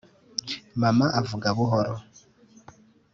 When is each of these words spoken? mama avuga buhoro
mama 0.81 1.05
avuga 1.19 1.47
buhoro 1.57 1.95